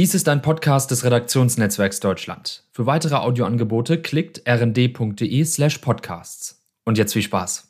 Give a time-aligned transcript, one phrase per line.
[0.00, 2.64] Dies ist ein Podcast des Redaktionsnetzwerks Deutschland.
[2.72, 6.64] Für weitere Audioangebote klickt rnd.de slash podcasts.
[6.86, 7.68] Und jetzt viel Spaß.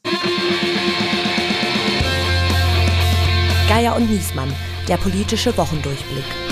[3.69, 4.54] Geier und Niesmann,
[4.87, 6.50] der politische Wochendurchblick.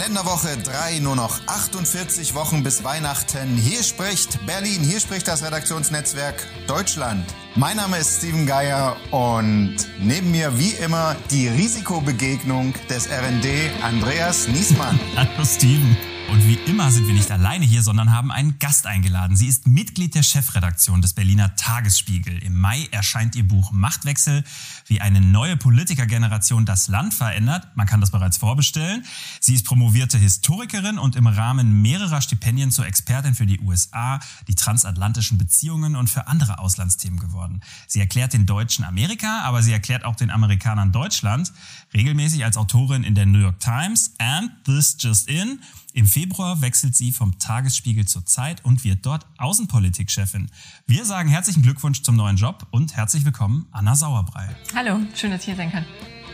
[0.00, 3.54] Kalenderwoche 3, nur noch 48 Wochen bis Weihnachten.
[3.54, 7.22] Hier spricht Berlin, hier spricht das Redaktionsnetzwerk Deutschland.
[7.54, 13.46] Mein Name ist Steven Geier und neben mir wie immer die Risikobegegnung des RND
[13.82, 14.98] Andreas Niesmann.
[15.16, 15.94] Hallo Steven.
[16.30, 19.34] Und wie immer sind wir nicht alleine hier, sondern haben einen Gast eingeladen.
[19.34, 22.38] Sie ist Mitglied der Chefredaktion des Berliner Tagesspiegel.
[22.44, 24.44] Im Mai erscheint ihr Buch Machtwechsel,
[24.86, 27.66] wie eine neue Politikergeneration das Land verändert.
[27.74, 29.04] Man kann das bereits vorbestellen.
[29.40, 34.54] Sie ist promovierte Historikerin und im Rahmen mehrerer Stipendien zur Expertin für die USA, die
[34.54, 37.60] transatlantischen Beziehungen und für andere Auslandsthemen geworden.
[37.88, 41.52] Sie erklärt den Deutschen Amerika, aber sie erklärt auch den Amerikanern Deutschland,
[41.92, 45.58] regelmäßig als Autorin in der New York Times and This Just In
[45.94, 50.50] im Februar wechselt sie vom Tagesspiegel zur Zeit und wird dort Außenpolitik-Chefin.
[50.86, 54.48] Wir sagen herzlichen Glückwunsch zum neuen Job und herzlich willkommen, Anna Sauerbrei.
[54.74, 55.84] Hallo, schön, dass ich hier sein kann.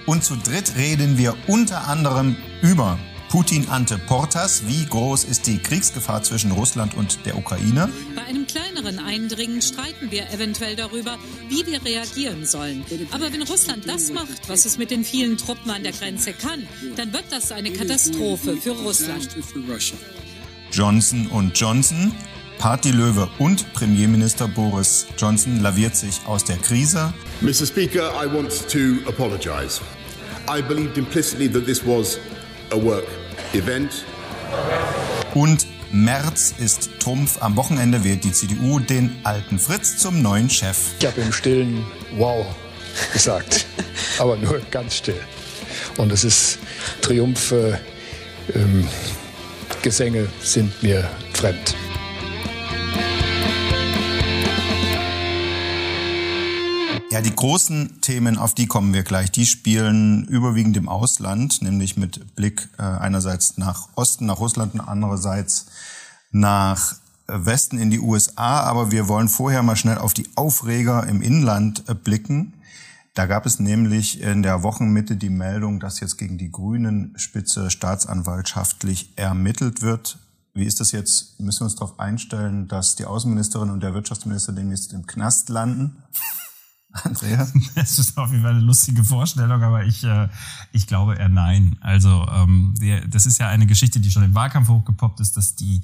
[0.07, 4.63] Und zu dritt reden wir unter anderem über Putin ante Portas.
[4.67, 7.89] Wie groß ist die Kriegsgefahr zwischen Russland und der Ukraine?
[8.15, 12.85] Bei einem kleineren Eindringen streiten wir eventuell darüber, wie wir reagieren sollen.
[13.11, 16.67] Aber wenn Russland das macht, was es mit den vielen Truppen an der Grenze kann,
[16.97, 19.29] dann wird das eine Katastrophe für Russland.
[20.71, 22.13] Johnson und Johnson.
[22.59, 27.13] Partylöwe und Premierminister Boris Johnson laviert sich aus der Krise.
[27.43, 27.67] Mr.
[27.67, 29.81] Speaker, I want to apologize.
[30.49, 32.19] I believed implicitly that this was
[32.71, 33.07] a work
[33.53, 34.05] event.
[35.35, 37.41] Und März ist Trumpf.
[37.41, 40.77] Am Wochenende wählt die CDU den alten Fritz zum neuen Chef.
[40.99, 42.47] Ich habe im Stillen Wow
[43.13, 43.67] gesagt,
[44.19, 45.21] aber nur ganz still.
[45.97, 46.59] Und es ist
[47.01, 47.53] Triumph.
[47.53, 47.79] Äh,
[48.55, 48.87] ähm,
[49.83, 51.75] Gesänge sind mir fremd.
[57.17, 61.97] Ja, die großen Themen, auf die kommen wir gleich, die spielen überwiegend im Ausland, nämlich
[61.97, 65.65] mit Blick äh, einerseits nach Osten, nach Russland und andererseits
[66.31, 66.97] nach
[67.27, 68.61] Westen in die USA.
[68.65, 72.53] Aber wir wollen vorher mal schnell auf die Aufreger im Inland äh, blicken.
[73.15, 77.71] Da gab es nämlich in der Wochenmitte die Meldung, dass jetzt gegen die Grünen Spitze
[77.71, 80.19] staatsanwaltschaftlich ermittelt wird.
[80.53, 81.41] Wie ist das jetzt?
[81.41, 86.03] Müssen wir uns darauf einstellen, dass die Außenministerin und der Wirtschaftsminister demnächst im Knast landen?
[87.05, 87.53] Andreas?
[87.75, 90.29] Das ist auf jeden Fall eine lustige Vorstellung, aber ich, äh,
[90.73, 91.77] ich glaube eher nein.
[91.81, 95.55] Also ähm, der, das ist ja eine Geschichte, die schon im Wahlkampf hochgepoppt ist, dass
[95.55, 95.83] die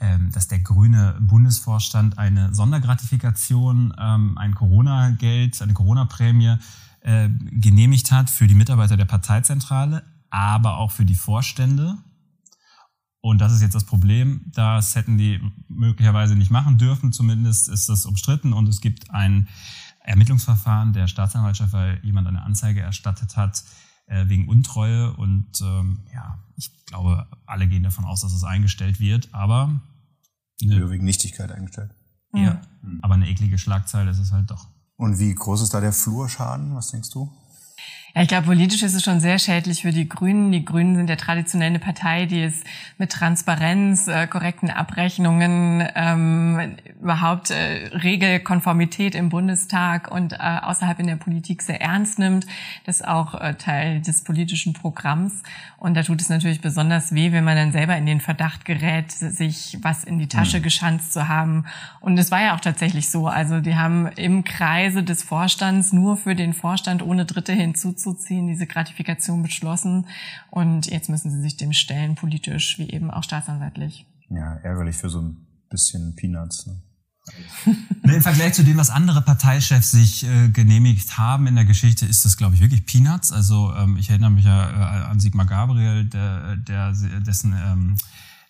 [0.00, 6.56] ähm, dass der grüne Bundesvorstand eine Sondergratifikation, ähm, ein Corona-Geld, eine Corona-Prämie
[7.00, 11.98] äh, genehmigt hat für die Mitarbeiter der Parteizentrale, aber auch für die Vorstände.
[13.20, 14.42] Und das ist jetzt das Problem.
[14.54, 17.12] Das hätten die möglicherweise nicht machen dürfen.
[17.12, 19.48] Zumindest ist das umstritten und es gibt ein
[20.08, 23.62] Ermittlungsverfahren der Staatsanwaltschaft, weil jemand eine Anzeige erstattet hat
[24.06, 25.12] äh, wegen Untreue.
[25.12, 29.28] Und ähm, ja, ich glaube, alle gehen davon aus, dass es eingestellt wird.
[29.32, 29.80] Aber
[30.62, 31.94] ne, wegen Nichtigkeit eingestellt.
[32.32, 33.00] Ja, mhm.
[33.02, 34.66] aber eine eklige Schlagzeile ist es halt doch.
[34.96, 36.74] Und wie groß ist da der Flurschaden?
[36.74, 37.30] Was denkst du?
[38.14, 40.50] Ja, ich glaube, politisch ist es schon sehr schädlich für die Grünen.
[40.50, 42.64] Die Grünen sind ja traditionell eine Partei, die es
[42.96, 51.06] mit Transparenz, äh, korrekten Abrechnungen, ähm, überhaupt äh, Regelkonformität im Bundestag und äh, außerhalb in
[51.06, 52.46] der Politik sehr ernst nimmt.
[52.86, 55.42] Das ist auch äh, Teil des politischen Programms.
[55.76, 59.12] Und da tut es natürlich besonders weh, wenn man dann selber in den Verdacht gerät,
[59.12, 60.62] sich was in die Tasche mhm.
[60.62, 61.66] geschanzt zu haben.
[62.00, 63.28] Und es war ja auch tatsächlich so.
[63.28, 68.46] Also die haben im Kreise des Vorstands nur für den Vorstand ohne Dritte hinzu zuzuziehen,
[68.46, 70.06] diese Gratifikation beschlossen.
[70.50, 74.06] Und jetzt müssen sie sich dem stellen, politisch wie eben auch staatsanwaltlich.
[74.30, 76.66] Ja, ärgerlich für so ein bisschen Peanuts.
[76.66, 76.82] Ne?
[78.02, 82.24] Im Vergleich zu dem, was andere Parteichefs sich äh, genehmigt haben in der Geschichte, ist
[82.24, 83.32] das, glaube ich, wirklich Peanuts.
[83.32, 87.96] Also ähm, ich erinnere mich ja äh, an Sigmar Gabriel, der, der dessen ähm,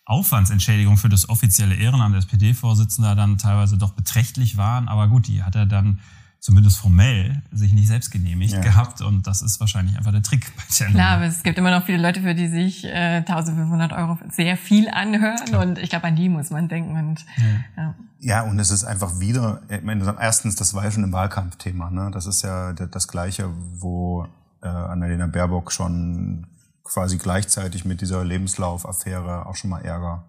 [0.04, 4.88] Aufwandsentschädigung für das offizielle Ehrenamt des SPD-Vorsitzender dann teilweise doch beträchtlich waren.
[4.88, 6.00] Aber gut, die hat er dann
[6.40, 8.60] zumindest formell sich nicht selbst genehmigt ja.
[8.60, 11.70] gehabt und das ist wahrscheinlich einfach der Trick bei der Klar, aber es gibt immer
[11.70, 15.62] noch viele Leute, für die sich äh, 1500 Euro sehr viel anhören Klar.
[15.62, 17.82] und ich glaube, an die muss man denken und ja.
[17.82, 17.94] ja.
[18.20, 21.90] Ja, und es ist einfach wieder, ich meine, erstens, das war ja schon ein Wahlkampfthema,
[21.90, 22.10] ne?
[22.12, 24.26] Das ist ja das Gleiche, wo
[24.60, 26.48] äh, Annalena Baerbock schon
[26.82, 30.24] quasi gleichzeitig mit dieser Lebenslaufaffäre auch schon mal Ärger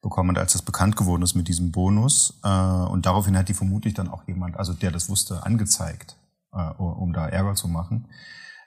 [0.00, 2.38] bekommen hat, als das bekannt geworden ist mit diesem Bonus.
[2.44, 6.16] Äh, und daraufhin hat die vermutlich dann auch jemand, also der das wusste, angezeigt.
[6.52, 8.08] äh, um da Ärger zu machen.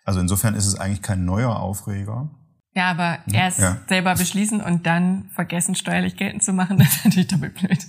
[0.06, 2.30] Also insofern ist es eigentlich kein neuer Aufreger.
[2.74, 3.78] Ja, aber erst ja.
[3.90, 7.86] selber beschließen und dann vergessen, steuerlich geltend zu machen, das ist natürlich doppelt blöd.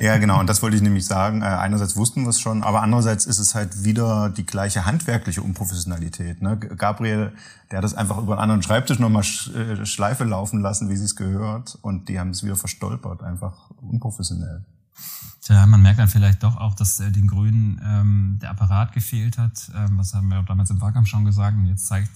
[0.00, 0.40] Ja, genau.
[0.40, 1.42] Und das wollte ich nämlich sagen.
[1.42, 5.42] Äh, einerseits wussten wir es schon, aber andererseits ist es halt wieder die gleiche handwerkliche
[5.42, 6.40] Unprofessionalität.
[6.40, 6.56] Ne?
[6.56, 7.32] Gabriel,
[7.70, 11.04] der hat das einfach über einen anderen Schreibtisch nochmal äh, Schleife laufen lassen, wie sie
[11.04, 11.78] es gehört.
[11.82, 13.22] Und die haben es wieder verstolpert.
[13.22, 14.64] Einfach unprofessionell.
[15.42, 19.36] Tja, man merkt dann vielleicht doch auch, dass äh, den Grünen ähm, der Apparat gefehlt
[19.36, 19.70] hat.
[19.74, 21.58] Ähm, was haben wir auch damals im Wahlkampf schon gesagt.
[21.58, 22.10] Und jetzt zeigt,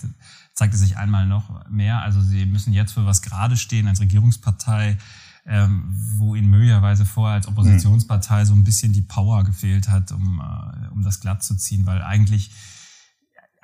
[0.56, 2.02] zeigt es sich einmal noch mehr.
[2.02, 4.98] Also sie müssen jetzt für was gerade stehen als Regierungspartei,
[5.44, 5.84] ähm,
[6.16, 10.88] wo ihnen möglicherweise vorher als Oppositionspartei so ein bisschen die Power gefehlt hat, um, äh,
[10.88, 11.86] um das glatt zu ziehen.
[11.86, 12.50] Weil eigentlich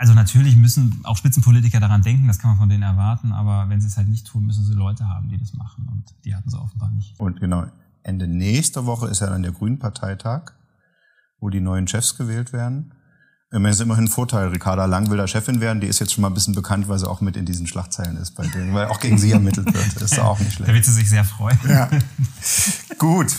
[0.02, 3.80] also natürlich müssen auch Spitzenpolitiker daran denken, das kann man von denen erwarten, aber wenn
[3.80, 6.50] sie es halt nicht tun, müssen sie Leute haben, die das machen und die hatten
[6.50, 7.20] sie offenbar nicht.
[7.20, 7.66] Und genau,
[8.02, 10.54] Ende nächster Woche ist ja dann der Grünen-Parteitag,
[11.38, 12.94] wo die neuen Chefs gewählt werden.
[13.54, 15.82] Es ist immerhin ein Vorteil, Ricarda Lang will da Chefin werden.
[15.82, 18.16] Die ist jetzt schon mal ein bisschen bekannt, weil sie auch mit in diesen Schlagzeilen
[18.16, 19.96] ist bei denen, weil auch gegen sie ermittelt wird.
[19.96, 20.70] Das ist auch nicht schlecht.
[20.70, 21.58] Da wird sie sich sehr freuen.
[21.68, 21.90] Ja.
[22.98, 23.36] Gut.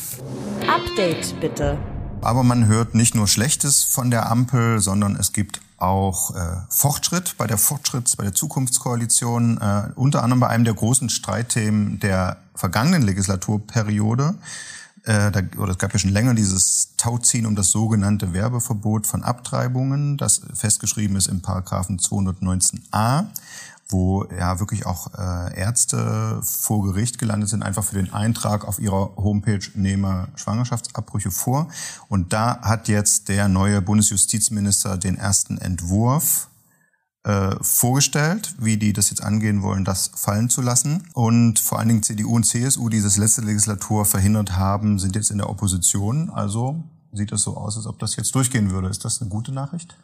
[0.67, 1.79] Update bitte.
[2.21, 7.35] Aber man hört nicht nur Schlechtes von der Ampel, sondern es gibt auch äh, Fortschritt
[7.39, 12.37] bei der Fortschritts-, bei der Zukunftskoalition, äh, unter anderem bei einem der großen Streitthemen der
[12.53, 14.35] vergangenen Legislaturperiode.
[15.03, 19.23] Äh, da, oder es gab ja schon länger dieses Tauziehen um das sogenannte Werbeverbot von
[19.23, 23.25] Abtreibungen, das festgeschrieben ist im Paragraphen 219a
[23.93, 28.79] wo ja wirklich auch äh, Ärzte vor Gericht gelandet sind, einfach für den Eintrag auf
[28.79, 31.69] ihrer Homepage nehme Schwangerschaftsabbrüche vor.
[32.09, 36.49] Und da hat jetzt der neue Bundesjustizminister den ersten Entwurf
[37.23, 41.07] äh, vorgestellt, wie die das jetzt angehen wollen, das fallen zu lassen.
[41.13, 45.31] Und vor allen Dingen CDU und CSU, die das letzte Legislatur verhindert haben, sind jetzt
[45.31, 46.29] in der Opposition.
[46.29, 48.89] Also sieht es so aus, als ob das jetzt durchgehen würde.
[48.89, 49.95] Ist das eine gute Nachricht?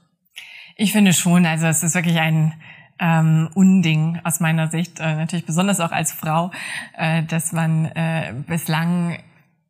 [0.75, 1.45] Ich finde schon.
[1.45, 2.53] Also es ist wirklich ein
[2.99, 6.51] ähm, Unding aus meiner Sicht, äh, natürlich besonders auch als Frau,
[6.97, 9.19] äh, dass man äh, bislang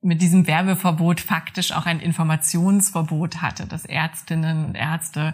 [0.01, 5.33] mit diesem Werbeverbot faktisch auch ein Informationsverbot hatte, dass Ärztinnen und Ärzte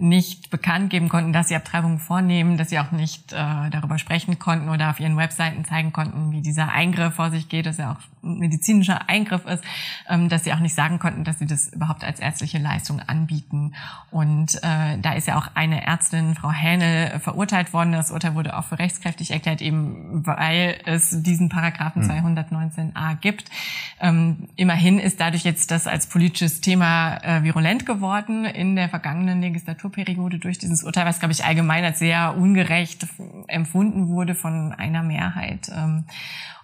[0.00, 4.38] nicht bekannt geben konnten, dass sie Abtreibungen vornehmen, dass sie auch nicht äh, darüber sprechen
[4.38, 7.92] konnten oder auf ihren Webseiten zeigen konnten, wie dieser Eingriff vor sich geht, dass er
[7.92, 9.62] auch ein medizinischer Eingriff ist,
[10.08, 13.74] ähm, dass sie auch nicht sagen konnten, dass sie das überhaupt als ärztliche Leistung anbieten.
[14.10, 17.92] Und äh, da ist ja auch eine Ärztin, Frau Hähnel, verurteilt worden.
[17.92, 23.20] Das Urteil wurde auch für rechtskräftig erklärt, eben weil es diesen Paragraphen 219a hm.
[23.20, 23.50] gibt.
[24.00, 29.40] Ähm, immerhin ist dadurch jetzt das als politisches Thema äh, virulent geworden in der vergangenen
[29.40, 33.06] Legislatur Legislaturperiode durch dieses Urteil, was, glaube ich, allgemein als sehr ungerecht
[33.50, 35.70] empfunden wurde von einer Mehrheit.
[35.74, 36.04] Ähm,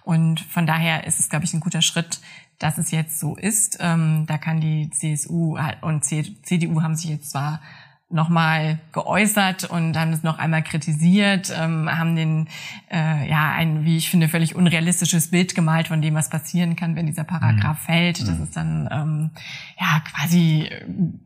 [0.03, 2.19] und von daher ist es, glaube ich, ein guter Schritt,
[2.59, 3.77] dass es jetzt so ist.
[3.81, 7.61] Ähm, da kann die CSU und CDU haben sich jetzt zwar
[8.09, 12.47] nochmal geäußert und haben es noch einmal kritisiert, ähm, haben den
[12.89, 16.95] äh, ja ein, wie ich finde, völlig unrealistisches Bild gemalt von dem, was passieren kann,
[16.95, 17.85] wenn dieser Paragraph mhm.
[17.85, 18.21] fällt.
[18.21, 18.43] Das mhm.
[18.43, 19.31] ist dann ähm,
[19.77, 20.69] ja quasi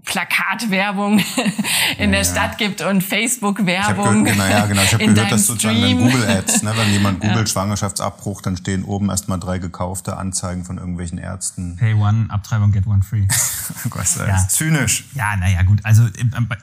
[0.05, 1.19] Plakatwerbung
[1.99, 4.25] in ja, der Stadt gibt und Facebook-Werbung.
[4.25, 4.81] Genau, ja, genau.
[4.81, 7.45] Ich habe gehört, dass sozusagen in Google Ads, ne, wenn jemand googelt ja.
[7.45, 11.75] Schwangerschaftsabbruch, dann stehen oben erstmal drei gekaufte Anzeigen von irgendwelchen Ärzten.
[11.75, 13.27] Pay one, Abtreibung, get one free.
[13.91, 14.35] Gott, das ja.
[14.35, 15.05] ist zynisch.
[15.13, 15.79] Ja, naja, gut.
[15.83, 16.07] Also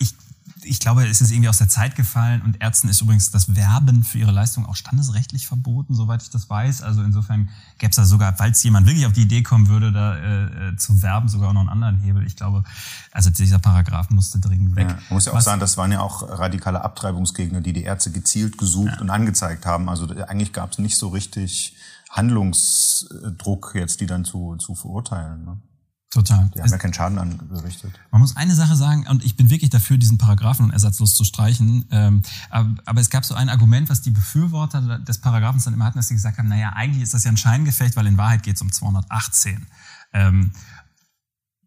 [0.00, 0.17] ich ich
[0.78, 4.18] glaube, es ist irgendwie aus der Zeit gefallen und Ärzten ist übrigens das Werben für
[4.18, 6.82] ihre Leistung auch standesrechtlich verboten, soweit ich das weiß.
[6.82, 10.16] Also insofern gäbe es da sogar, falls jemand wirklich auf die Idee kommen würde, da
[10.16, 12.26] äh, äh, zu werben, sogar auch noch einen anderen Hebel.
[12.26, 12.64] Ich glaube,
[13.12, 14.88] also dieser Paragraph musste dringend weg.
[14.88, 17.84] Ja, man muss ja auch Was, sagen, das waren ja auch radikale Abtreibungsgegner, die die
[17.84, 19.00] Ärzte gezielt gesucht ja.
[19.00, 19.88] und angezeigt haben.
[19.88, 21.74] Also eigentlich gab es nicht so richtig
[22.10, 25.44] Handlungsdruck jetzt, die dann zu, zu verurteilen.
[25.44, 25.56] Ne?
[26.10, 26.50] Total.
[26.54, 27.92] Die haben ja keinen Schaden angerichtet.
[28.10, 31.84] Man muss eine Sache sagen, und ich bin wirklich dafür, diesen Paragraphen ersatzlos zu streichen.
[31.90, 35.98] Ähm, aber, es gab so ein Argument, was die Befürworter des Paragraphens dann immer hatten,
[35.98, 38.56] dass sie gesagt haben, naja, eigentlich ist das ja ein Scheingefecht, weil in Wahrheit geht
[38.56, 39.66] es um 218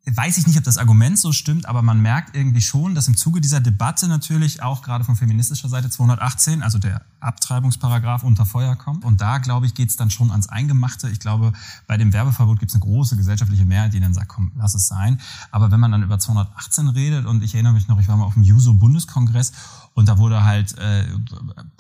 [0.06, 3.16] weiß ich nicht, ob das Argument so stimmt, aber man merkt irgendwie schon, dass im
[3.16, 8.76] Zuge dieser Debatte natürlich auch gerade von feministischer Seite 218, also der Abtreibungsparagraph unter Feuer
[8.76, 9.06] kommt.
[9.06, 11.08] Und da, glaube ich, geht es dann schon ans Eingemachte.
[11.10, 11.54] Ich glaube,
[11.86, 14.88] bei dem Werbeverbot gibt es eine große gesellschaftliche Mehrheit, die dann sagt, komm, lass es
[14.88, 15.22] sein.
[15.52, 18.26] Aber wenn man dann über 218 redet, und ich erinnere mich noch, ich war mal
[18.26, 19.52] auf dem Juso-Bundeskongress
[19.94, 21.06] und da wurde halt, äh,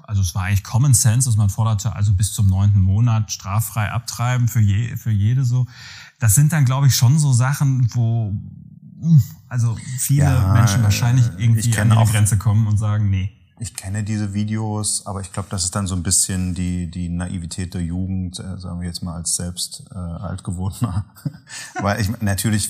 [0.04, 3.92] also es war eigentlich Common Sense, dass man forderte, also bis zum neunten Monat straffrei
[3.92, 5.66] abtreiben für, je, für jede so
[6.22, 8.34] das sind dann, glaube ich, schon so Sachen, wo
[9.50, 13.32] also viele ja, Menschen wahrscheinlich irgendwie an die auch, Grenze kommen und sagen, nee.
[13.60, 17.10] Ich kenne diese Videos, aber ich glaube, das ist dann so ein bisschen die, die
[17.10, 21.06] Naivität der Jugend, äh, sagen wir jetzt mal als selbst äh, altgewohner.
[21.82, 22.70] Weil ich natürlich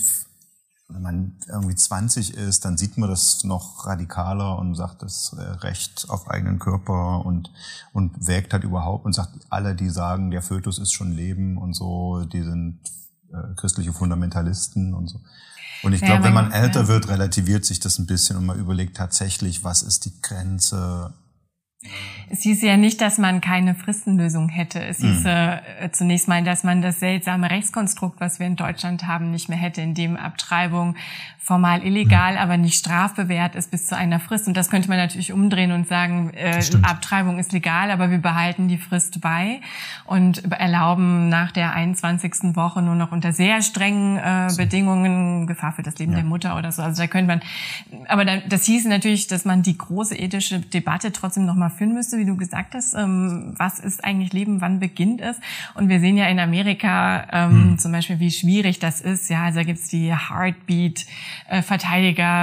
[0.93, 6.05] wenn man irgendwie 20 ist, dann sieht man das noch radikaler und sagt das Recht
[6.09, 7.51] auf eigenen Körper und,
[7.93, 11.73] und wägt halt überhaupt und sagt, alle, die sagen, der Fötus ist schon Leben und
[11.73, 12.79] so, die sind
[13.31, 15.19] äh, christliche Fundamentalisten und so.
[15.83, 18.97] Und ich glaube, wenn man älter wird, relativiert sich das ein bisschen und man überlegt
[18.97, 21.13] tatsächlich, was ist die Grenze
[22.29, 24.81] es hieße ja nicht, dass man keine Fristenlösung hätte.
[24.83, 25.85] Es hieße mhm.
[25.85, 29.57] äh, zunächst mal, dass man das seltsame Rechtskonstrukt, was wir in Deutschland haben, nicht mehr
[29.57, 30.95] hätte, in dem Abtreibung
[31.39, 32.37] formal illegal, mhm.
[32.37, 34.47] aber nicht strafbewehrt ist bis zu einer Frist.
[34.47, 38.67] Und das könnte man natürlich umdrehen und sagen, äh, Abtreibung ist legal, aber wir behalten
[38.67, 39.59] die Frist bei
[40.05, 42.55] und erlauben nach der 21.
[42.55, 46.19] Woche nur noch unter sehr strengen äh, Bedingungen Gefahr für das Leben ja.
[46.19, 46.83] der Mutter oder so.
[46.83, 47.41] Also da könnte man,
[48.07, 52.17] aber das hieße natürlich, dass man die große ethische Debatte trotzdem noch mal führen müsste,
[52.17, 52.93] wie du gesagt hast.
[52.93, 54.61] Ähm, was ist eigentlich Leben?
[54.61, 55.37] Wann beginnt es?
[55.73, 57.79] Und wir sehen ja in Amerika ähm, mhm.
[57.79, 59.29] zum Beispiel, wie schwierig das ist.
[59.29, 61.05] Ja, also da gibt's die Heartbeat
[61.47, 61.61] äh,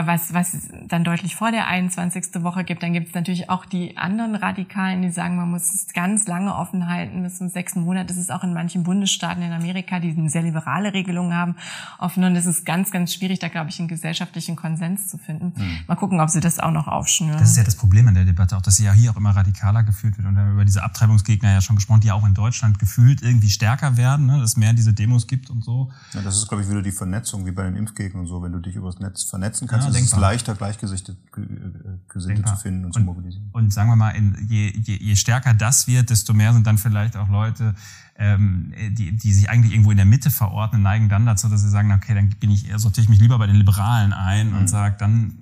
[0.06, 2.42] was, was dann deutlich vor der 21.
[2.42, 2.82] Woche gibt.
[2.82, 6.54] Dann gibt es natürlich auch die anderen Radikalen, die sagen, man muss es ganz lange
[6.54, 8.10] offen halten, bis zum sechsten Monat.
[8.10, 11.56] Das ist auch in manchen Bundesstaaten in Amerika, die eine sehr liberale Regelung haben,
[11.98, 12.24] offen.
[12.24, 15.52] Und es ist ganz, ganz schwierig, da, glaube ich, einen gesellschaftlichen Konsens zu finden.
[15.56, 15.78] Mhm.
[15.86, 17.38] Mal gucken, ob sie das auch noch aufschnüren.
[17.38, 19.36] Das ist ja das Problem in der Debatte, auch dass sie ja hier auch immer
[19.36, 20.26] radikaler geführt wird.
[20.26, 23.50] Und wir haben über diese Abtreibungsgegner ja schon gesprochen, die auch in Deutschland gefühlt irgendwie
[23.50, 24.38] stärker werden, ne?
[24.40, 25.90] dass es mehr diese Demos gibt und so.
[26.14, 28.42] Ja, das ist, glaube ich, wieder die Vernetzung, wie bei den Impfgegnern und so.
[28.42, 32.86] Wenn du dich übers Netz vernetzen kannst, ja, ist es leichter, Gleichgesinnte zu finden und,
[32.86, 33.48] und, zu mobilisieren.
[33.52, 36.78] Und sagen wir mal, in, je, je, je stärker das wird, desto mehr sind dann
[36.78, 37.74] vielleicht auch Leute,
[38.16, 41.70] ähm, die, die sich eigentlich irgendwo in der Mitte verordnen, neigen dann dazu, dass sie
[41.70, 44.58] sagen, okay, dann bin ich, sortiere ich mich lieber bei den Liberalen ein mhm.
[44.58, 45.38] und sage, dann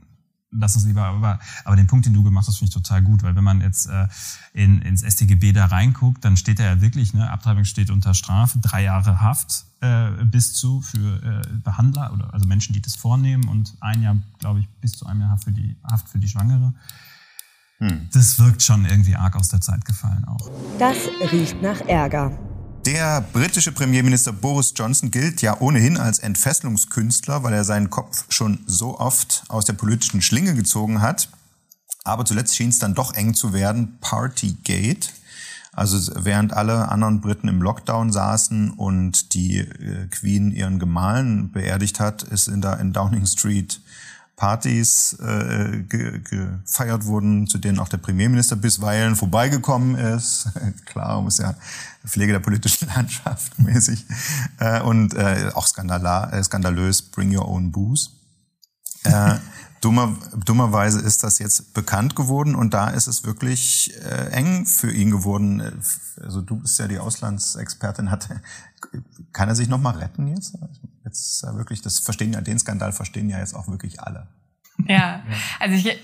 [0.59, 3.23] lass uns lieber, aber, aber den Punkt, den du gemacht hast, finde ich total gut,
[3.23, 4.09] weil wenn man jetzt äh,
[4.53, 8.59] in, ins StGB da reinguckt, dann steht da ja wirklich, ne, Abtreibung steht unter Strafe,
[8.61, 13.49] drei Jahre Haft äh, bis zu für äh, Behandler oder also Menschen, die das vornehmen
[13.49, 16.29] und ein Jahr, glaube ich, bis zu einem Jahr Haft für die, Haft für die
[16.29, 16.75] Schwangere.
[17.79, 18.09] Hm.
[18.13, 20.51] Das wirkt schon irgendwie arg aus der Zeit gefallen auch.
[20.79, 20.97] Das
[21.31, 22.33] riecht nach Ärger.
[22.87, 28.61] Der britische Premierminister Boris Johnson gilt ja ohnehin als Entfesselungskünstler, weil er seinen Kopf schon
[28.67, 31.29] so oft aus der politischen Schlinge gezogen hat.
[32.05, 33.99] Aber zuletzt schien es dann doch eng zu werden.
[34.01, 35.09] Partygate.
[35.73, 41.99] Also während alle anderen Briten im Lockdown saßen und die äh, Queen ihren Gemahlin beerdigt
[41.99, 43.81] hat, ist in der in Downing Street
[44.37, 50.49] Partys äh, ge, gefeiert wurden, zu denen auch der Premierminister bisweilen vorbeigekommen ist.
[50.85, 51.55] Klar, muss ja
[52.07, 54.05] Pflege der politischen Landschaft mäßig.
[54.59, 58.11] Äh, und äh, auch skandala, äh, skandalös, bring your own booze.
[59.05, 59.37] Äh,
[59.81, 60.15] dummer,
[60.45, 65.11] dummerweise ist das jetzt bekannt geworden und da ist es wirklich äh, eng für ihn
[65.11, 65.81] geworden.
[66.23, 68.11] Also du bist ja die Auslandsexpertin.
[68.11, 68.29] Hat,
[69.33, 70.59] kann er sich noch mal retten jetzt?
[71.07, 74.27] Jetzt wirklich, das verstehen ja, den Skandal verstehen ja jetzt auch wirklich alle.
[74.89, 75.23] Ja,
[75.61, 75.97] also ich,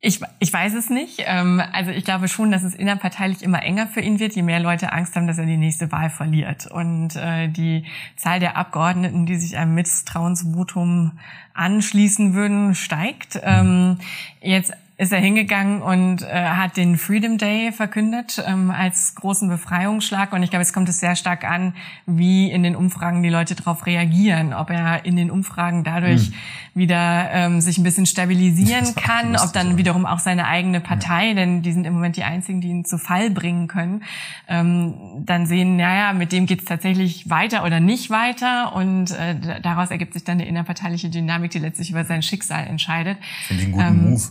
[0.00, 1.24] ich, ich weiß es nicht.
[1.26, 4.60] Ähm, also ich glaube schon, dass es innerparteilich immer enger für ihn wird, je mehr
[4.60, 6.68] Leute Angst haben, dass er die nächste Wahl verliert.
[6.68, 7.84] Und äh, die
[8.16, 11.18] Zahl der Abgeordneten, die sich einem Misstrauensvotum
[11.52, 13.40] anschließen würden, steigt.
[13.42, 13.98] Ähm,
[14.40, 20.32] jetzt ist er hingegangen und äh, hat den Freedom Day verkündet ähm, als großen Befreiungsschlag.
[20.32, 21.74] Und ich glaube, es kommt es sehr stark an,
[22.06, 24.52] wie in den Umfragen die Leute darauf reagieren.
[24.52, 26.34] Ob er in den Umfragen dadurch mhm.
[26.74, 31.34] wieder ähm, sich ein bisschen stabilisieren kann, ob dann wiederum auch seine eigene Partei, ja.
[31.34, 34.02] denn die sind im Moment die einzigen, die ihn zu Fall bringen können,
[34.48, 38.74] ähm, dann sehen, naja, mit dem geht's tatsächlich weiter oder nicht weiter.
[38.74, 43.16] Und äh, daraus ergibt sich dann eine innerparteiliche Dynamik, die letztlich über sein Schicksal entscheidet.
[43.46, 44.22] Finde ich einen guten ähm, Move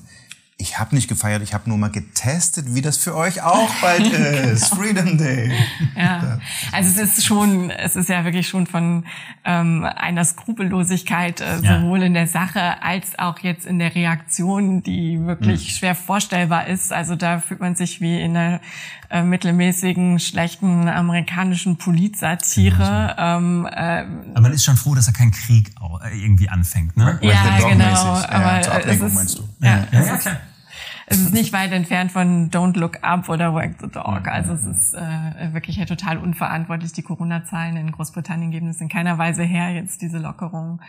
[0.59, 4.07] ich habe nicht gefeiert, ich habe nur mal getestet, wie das für euch auch bald
[4.11, 4.73] ist.
[4.73, 5.51] Freedom Day.
[5.95, 6.39] Ja,
[6.71, 9.05] also es ist schon, es ist ja wirklich schon von
[9.45, 11.79] ähm, einer Skrupellosigkeit äh, ja.
[11.79, 15.71] sowohl in der Sache als auch jetzt in der Reaktion, die wirklich mhm.
[15.75, 16.91] schwer vorstellbar ist.
[16.91, 18.59] Also da fühlt man sich wie in einer
[19.09, 23.15] äh, mittelmäßigen, schlechten amerikanischen Politsatire.
[23.17, 25.73] Ähm, äh, Aber man ist schon froh, dass er keinen Krieg
[26.13, 27.19] irgendwie anfängt, ne?
[27.21, 27.85] Ja, genau.
[27.85, 30.37] Aber ja, es ist, ja, ja, ja, klar
[31.09, 34.27] es ist nicht weit entfernt von Don't Look Up oder Wag the Dog.
[34.27, 36.91] Also es ist äh, wirklich ja total unverantwortlich.
[36.91, 40.81] Die Corona-Zahlen in Großbritannien geben es in keiner Weise her, jetzt diese Lockerung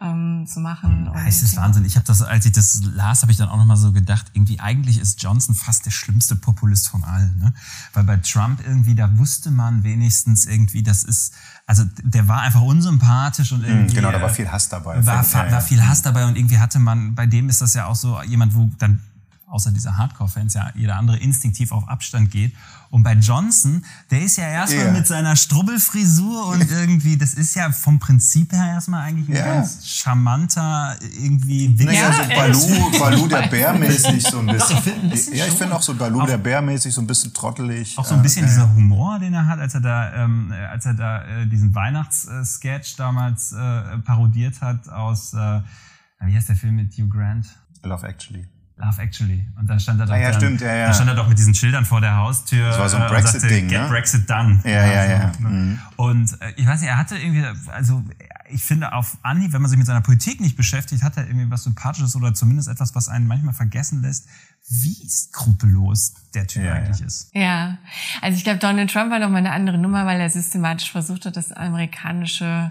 [0.00, 1.10] ähm, zu machen.
[1.12, 1.84] Ja, es ist Wahnsinn.
[1.84, 4.60] Ich habe das, als ich das las, habe ich dann auch nochmal so gedacht, irgendwie
[4.60, 7.36] eigentlich ist Johnson fast der schlimmste Populist von allen.
[7.38, 7.52] Ne?
[7.94, 11.34] Weil bei Trump irgendwie, da wusste man wenigstens irgendwie, das ist,
[11.66, 13.94] also der war einfach unsympathisch und hm, irgendwie.
[13.96, 15.04] Genau, da war viel Hass dabei.
[15.04, 17.96] War, war viel Hass dabei und irgendwie hatte man, bei dem ist das ja auch
[17.96, 19.00] so jemand, wo dann
[19.48, 22.54] außer dieser Hardcore-Fans ja jeder andere instinktiv auf Abstand geht.
[22.90, 24.92] Und bei Johnson, der ist ja erstmal yeah.
[24.92, 29.54] mit seiner Strubbelfrisur und irgendwie, das ist ja vom Prinzip her erstmal eigentlich ein yeah.
[29.56, 31.92] ganz charmanter, irgendwie Wichser.
[31.92, 35.34] Naja, so Baloo, Baloo der Bär mäßig so ein bisschen.
[35.34, 37.98] ja, ich finde auch so Baloo der Bär mäßig so ein bisschen trottelig.
[37.98, 40.86] Auch so ein bisschen äh, dieser Humor, den er hat, als er da, ähm, als
[40.86, 45.60] er da äh, diesen Weihnachtssketch damals äh, parodiert hat aus, äh,
[46.20, 47.46] wie heißt der Film mit Hugh Grant?
[47.82, 48.46] Love Actually.
[48.78, 49.44] Love Actually.
[49.58, 50.86] Und da stand er doch, ah, ja, dann, stimmt, ja, ja.
[50.86, 52.68] da stand er doch mit diesen Schildern vor der Haustür.
[52.68, 53.88] Das war so ein Brexit-Ding, Get ne?
[53.88, 54.60] Brexit done.
[54.64, 55.32] Ja, ja, ja.
[55.34, 55.48] So, ne?
[55.48, 55.78] mhm.
[55.96, 58.04] Und äh, ich weiß nicht, er hatte irgendwie, also
[58.50, 61.50] ich finde auf Anhieb, wenn man sich mit seiner Politik nicht beschäftigt, hat er irgendwie
[61.50, 64.28] was Sympathisches oder zumindest etwas, was einen manchmal vergessen lässt,
[64.68, 67.06] wie skrupellos der Typ ja, eigentlich ja.
[67.06, 67.30] ist.
[67.34, 67.78] Ja,
[68.22, 71.26] also ich glaube, Donald Trump war noch mal eine andere Nummer, weil er systematisch versucht
[71.26, 72.70] hat, das amerikanische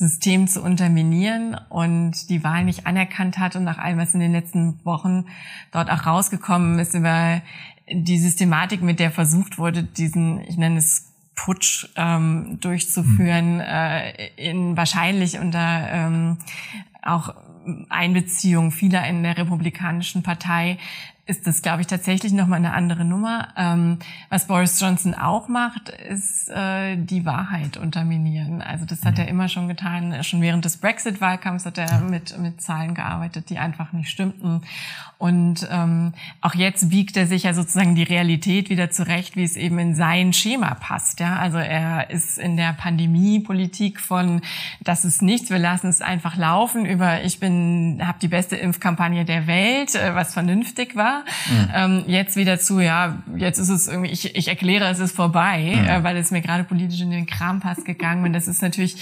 [0.00, 4.32] System zu unterminieren und die Wahl nicht anerkannt hat und nach allem, was in den
[4.32, 5.26] letzten Wochen
[5.72, 7.42] dort auch rausgekommen ist über
[7.92, 13.60] die Systematik, mit der versucht wurde, diesen, ich nenne es Putsch ähm, durchzuführen, mhm.
[13.60, 16.38] äh, in wahrscheinlich unter ähm,
[17.02, 17.34] auch
[17.90, 20.78] Einbeziehung vieler in der Republikanischen Partei
[21.30, 23.48] ist das, glaube ich, tatsächlich nochmal eine andere Nummer.
[23.56, 28.60] Ähm, was Boris Johnson auch macht, ist äh, die Wahrheit unterminieren.
[28.62, 30.24] Also das hat er immer schon getan.
[30.24, 34.62] Schon während des Brexit-Wahlkampfs hat er mit, mit Zahlen gearbeitet, die einfach nicht stimmten.
[35.18, 39.54] Und ähm, auch jetzt biegt er sich ja sozusagen die Realität wieder zurecht, wie es
[39.54, 41.20] eben in sein Schema passt.
[41.20, 44.40] Ja, also er ist in der Pandemie-Politik von
[44.80, 49.26] das ist nichts, wir lassen es einfach laufen über ich bin habe die beste Impfkampagne
[49.26, 51.70] der Welt, äh, was vernünftig war Mhm.
[51.74, 55.76] Ähm, jetzt wieder zu, ja, jetzt ist es irgendwie, ich, ich erkläre, es ist vorbei,
[55.76, 55.86] mhm.
[55.86, 58.24] äh, weil es mir gerade politisch in den Kram passt gegangen.
[58.24, 58.96] Und das ist natürlich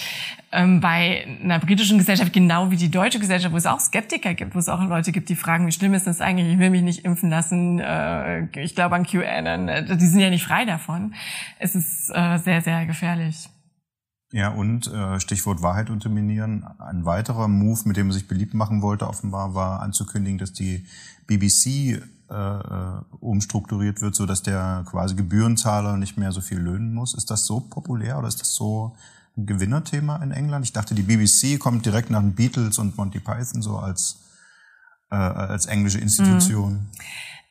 [0.52, 4.54] ähm, bei einer britischen Gesellschaft genau wie die deutsche Gesellschaft, wo es auch Skeptiker gibt,
[4.54, 6.52] wo es auch Leute gibt, die fragen, wie schlimm ist das eigentlich?
[6.52, 7.80] Ich will mich nicht impfen lassen.
[7.80, 9.68] Äh, ich glaube an QAnon.
[9.68, 11.14] Äh, die sind ja nicht frei davon.
[11.58, 13.48] Es ist äh, sehr, sehr gefährlich.
[14.30, 16.64] Ja, und äh, Stichwort Wahrheit unterminieren.
[16.78, 20.84] Ein weiterer Move, mit dem er sich beliebt machen wollte, offenbar war anzukündigen, dass die
[21.26, 21.66] BBC
[22.30, 27.14] äh, äh, umstrukturiert wird, so dass der quasi Gebührenzahler nicht mehr so viel löhnen muss.
[27.14, 28.94] Ist das so populär oder ist das so
[29.36, 30.66] ein Gewinnerthema in England?
[30.66, 34.18] Ich dachte, die BBC kommt direkt nach den Beatles und Monty Python so als
[35.10, 36.72] äh, als englische Institution.
[36.72, 36.86] Mhm.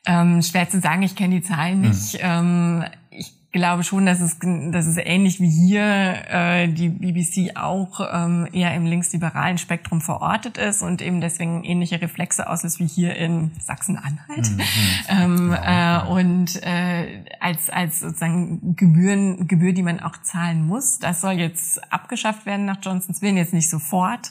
[0.06, 2.14] Ähm, schwer zu sagen, ich kenne die Zahlen nicht.
[2.14, 2.20] Mhm.
[2.22, 8.00] Ähm, ich glaube schon, dass es, dass es ähnlich wie hier äh, die BBC auch
[8.12, 13.16] ähm, eher im linksliberalen Spektrum verortet ist und eben deswegen ähnliche Reflexe auslöst wie hier
[13.16, 14.50] in Sachsen-Anhalt.
[14.50, 14.60] Mhm.
[15.08, 21.22] ähm, äh, und äh, als, als sozusagen Gebühren, Gebühr, die man auch zahlen muss, das
[21.22, 24.30] soll jetzt abgeschafft werden nach Johnsons Willen, jetzt nicht sofort,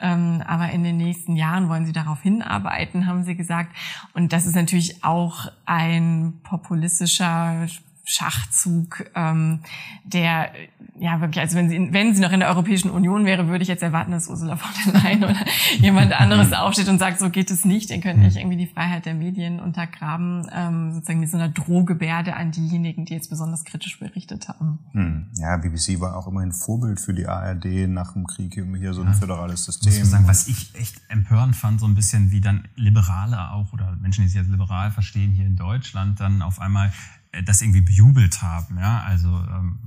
[0.00, 3.74] ähm, aber in den nächsten Jahren wollen sie darauf hinarbeiten, haben sie gesagt.
[4.12, 7.68] Und das ist natürlich auch ein populistischer
[8.08, 9.60] Schachzug, ähm,
[10.04, 10.50] der
[10.98, 13.68] ja wirklich, also wenn sie, wenn sie noch in der Europäischen Union wäre, würde ich
[13.68, 15.36] jetzt erwarten, dass Ursula von der Leyen oder
[15.80, 19.06] jemand anderes aufsteht und sagt, so geht es nicht, ihr könnt nicht irgendwie die Freiheit
[19.06, 23.98] der Medien untergraben, ähm, sozusagen mit so einer Drohgebärde an diejenigen, die jetzt besonders kritisch
[23.98, 24.78] berichtet haben.
[24.92, 25.26] Hm.
[25.34, 29.02] Ja, BBC war auch immer ein Vorbild für die ARD nach dem Krieg, hier so
[29.02, 29.14] ein ja.
[29.14, 29.92] föderales System.
[29.92, 33.72] Ich muss sagen, was ich echt empörend fand, so ein bisschen wie dann Liberale auch
[33.72, 36.92] oder Menschen, die sich als liberal verstehen hier in Deutschland, dann auf einmal
[37.44, 38.78] das irgendwie bejubelt haben.
[38.78, 39.78] Ja, also ähm,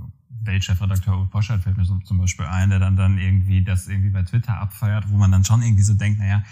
[0.42, 4.10] Weltchefredakteur Uwe Poschert fällt mir so zum Beispiel ein, der dann dann irgendwie das irgendwie
[4.10, 6.44] bei Twitter abfeiert, wo man dann schon irgendwie so denkt, naja,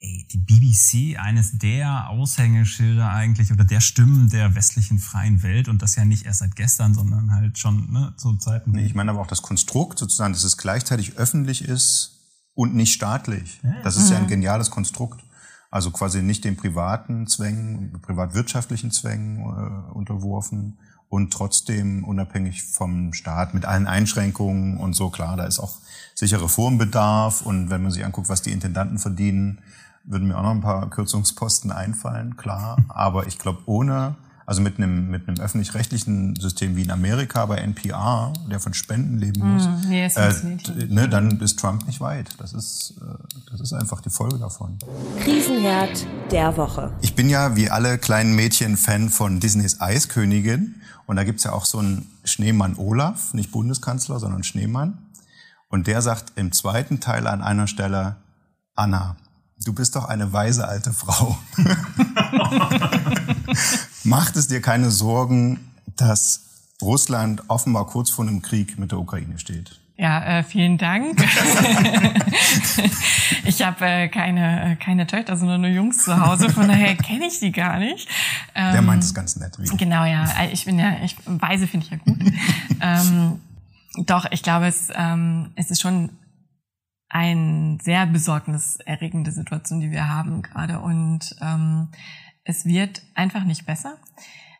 [0.00, 5.80] ey, die BBC, eines der Aushängeschilder eigentlich oder der Stimmen der westlichen freien Welt und
[5.82, 8.72] das ja nicht erst seit gestern, sondern halt schon ne, zu Zeiten.
[8.72, 12.20] Nee, ich meine aber auch das Konstrukt sozusagen, dass es gleichzeitig öffentlich ist
[12.54, 13.60] und nicht staatlich.
[13.62, 13.74] Ja.
[13.82, 14.28] Das ist ja ein mhm.
[14.28, 15.22] geniales Konstrukt.
[15.72, 20.76] Also quasi nicht den privaten Zwängen, privatwirtschaftlichen Zwängen äh, unterworfen
[21.08, 25.08] und trotzdem unabhängig vom Staat mit allen Einschränkungen und so.
[25.08, 25.78] Klar, da ist auch
[26.14, 29.60] sicher Reformbedarf und wenn man sich anguckt, was die Intendanten verdienen,
[30.04, 32.76] würden mir auch noch ein paar Kürzungsposten einfallen, klar.
[32.88, 37.56] Aber ich glaube, ohne also mit einem, mit einem öffentlich-rechtlichen System wie in Amerika bei
[37.58, 42.00] NPR, der von Spenden leben hm, muss, mm, nee, äh, ne, dann ist Trump nicht
[42.00, 42.30] weit.
[42.38, 43.04] Das ist, äh,
[43.50, 44.78] das ist einfach die Folge davon.
[45.20, 46.92] Krisenherd der Woche.
[47.00, 50.76] Ich bin ja wie alle kleinen Mädchen Fan von Disneys Eiskönigin.
[51.06, 54.98] Und da gibt's ja auch so einen Schneemann Olaf, nicht Bundeskanzler, sondern Schneemann.
[55.68, 58.16] Und der sagt im zweiten Teil an einer Stelle,
[58.74, 59.16] Anna,
[59.64, 61.38] du bist doch eine weise alte Frau.
[64.04, 65.60] Macht es dir keine Sorgen,
[65.96, 66.40] dass
[66.80, 69.78] Russland offenbar kurz vor einem Krieg mit der Ukraine steht?
[69.96, 71.20] Ja, äh, vielen Dank.
[73.44, 77.26] ich habe äh, keine, äh, keine Töchter, sondern nur Jungs zu Hause, von daher kenne
[77.26, 78.08] ich die gar nicht.
[78.54, 79.56] Ähm, Der meint es ganz nett.
[79.58, 80.24] Wie genau, ja.
[80.50, 82.18] Ich bin ja, ich Weise finde ich ja gut.
[82.80, 83.40] ähm,
[84.06, 86.10] doch, ich glaube, es, ähm, es ist schon
[87.08, 90.80] ein sehr besorgniserregende Situation, die wir haben gerade.
[90.80, 91.88] Und ähm,
[92.44, 93.98] es wird einfach nicht besser.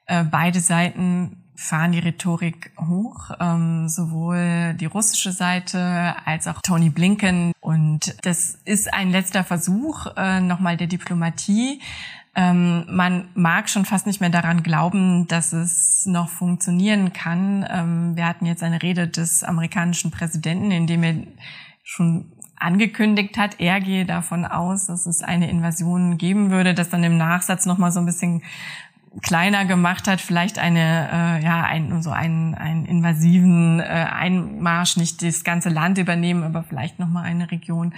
[0.07, 6.91] Äh, beide Seiten fahren die Rhetorik hoch, ähm, sowohl die russische Seite als auch Tony
[6.91, 7.53] Blinken.
[7.61, 11.81] Und das ist ein letzter Versuch äh, nochmal der Diplomatie.
[12.35, 17.67] Ähm, man mag schon fast nicht mehr daran glauben, dass es noch funktionieren kann.
[17.71, 21.15] Ähm, wir hatten jetzt eine Rede des amerikanischen Präsidenten, in dem er
[21.85, 27.05] schon angekündigt hat, er gehe davon aus, dass es eine Invasion geben würde, das dann
[27.05, 28.43] im Nachsatz noch mal so ein bisschen
[29.21, 35.23] kleiner gemacht hat, vielleicht eine, äh, ja, ein, so einen, einen invasiven äh, Einmarsch, nicht
[35.23, 37.95] das ganze Land übernehmen, aber vielleicht nochmal eine Region.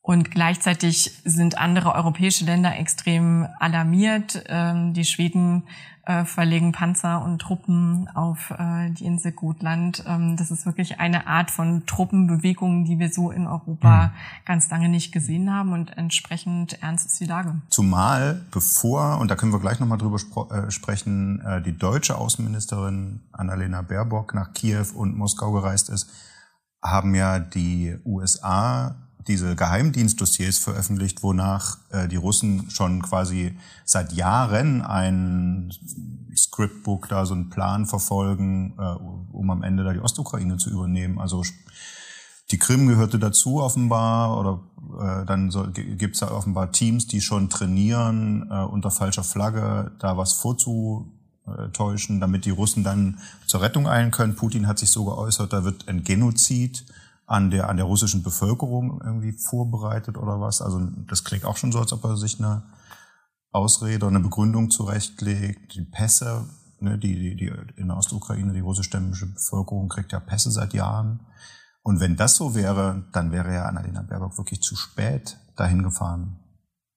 [0.00, 4.42] Und gleichzeitig sind andere europäische Länder extrem alarmiert.
[4.48, 5.64] Ähm, die Schweden
[6.04, 10.02] äh, verlegen Panzer und Truppen auf äh, die Insel Gotland.
[10.06, 14.10] Ähm, das ist wirklich eine Art von Truppenbewegung, die wir so in Europa mhm.
[14.44, 17.54] ganz lange nicht gesehen haben und entsprechend ernst ist die Lage.
[17.68, 20.18] Zumal bevor, und da können wir gleich nochmal drüber
[20.50, 26.10] äh, sprechen, äh, die deutsche Außenministerin Annalena Baerbock nach Kiew und Moskau gereist ist,
[26.82, 34.82] haben ja die USA diese Geheimdienstdossiers veröffentlicht, wonach äh, die Russen schon quasi seit Jahren
[34.82, 35.72] ein
[36.36, 38.82] Scriptbook, da so einen Plan verfolgen, äh,
[39.32, 41.18] um am Ende da die Ostukraine zu übernehmen.
[41.18, 41.44] Also
[42.50, 44.60] die Krim gehörte dazu offenbar oder
[45.00, 49.92] äh, dann so, gibt es da offenbar Teams, die schon trainieren, äh, unter falscher Flagge
[49.98, 54.36] da was vorzutäuschen, damit die Russen dann zur Rettung eilen können.
[54.36, 56.84] Putin hat sich so geäußert, da wird ein Genozid
[57.32, 60.60] an der, an der russischen Bevölkerung irgendwie vorbereitet oder was.
[60.60, 62.62] Also das klingt auch schon so, als ob er sich eine
[63.52, 65.74] Ausrede oder eine Begründung zurechtlegt.
[65.74, 66.44] Die Pässe,
[66.80, 71.20] ne, die, die, die in der Ostukraine, die russischstämmige Bevölkerung kriegt ja Pässe seit Jahren.
[71.82, 76.38] Und wenn das so wäre, dann wäre ja Annalena Baerbock wirklich zu spät dahin gefahren.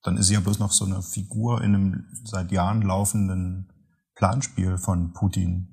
[0.04, 3.72] Dann ist sie ja bloß noch so eine Figur in einem seit Jahren laufenden
[4.16, 5.70] Planspiel von Putin.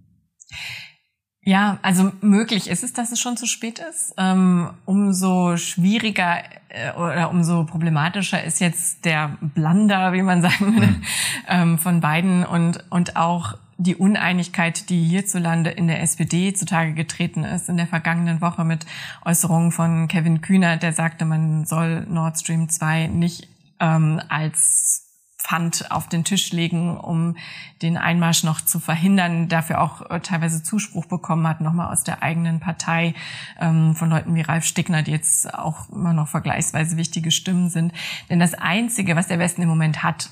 [1.44, 4.14] Ja, also möglich ist es, dass es schon zu spät ist.
[4.16, 10.86] Ähm, umso schwieriger äh, oder umso problematischer ist jetzt der Blunder, wie man sagen würde,
[10.86, 11.02] mhm.
[11.48, 17.42] ähm, von beiden und, und auch die Uneinigkeit, die hierzulande in der SPD zutage getreten
[17.42, 18.86] ist in der vergangenen Woche mit
[19.24, 23.48] Äußerungen von Kevin Kühner, der sagte, man soll Nord Stream 2 nicht
[23.80, 25.11] ähm, als
[25.42, 27.36] Pfand auf den Tisch legen, um
[27.82, 32.22] den Einmarsch noch zu verhindern, dafür auch äh, teilweise Zuspruch bekommen hat, nochmal aus der
[32.22, 33.14] eigenen Partei,
[33.60, 37.92] ähm, von Leuten wie Ralf Stickner, die jetzt auch immer noch vergleichsweise wichtige Stimmen sind.
[38.30, 40.30] Denn das Einzige, was der Westen im Moment hat,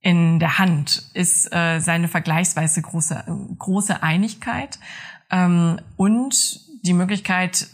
[0.00, 3.24] in der Hand, ist äh, seine vergleichsweise große,
[3.58, 4.78] große Einigkeit
[5.30, 7.68] ähm, und die Möglichkeit,